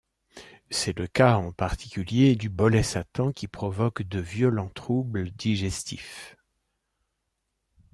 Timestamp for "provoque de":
3.47-4.19